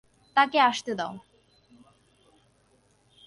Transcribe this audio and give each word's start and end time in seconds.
তাকে 0.37 0.57
আসতে 0.61 0.91
দাও। 0.95 1.13